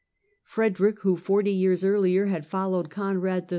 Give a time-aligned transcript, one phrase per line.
[0.41, 3.49] Frederick, who, forty 1189^ ^' years earlier, had followed Conrad III.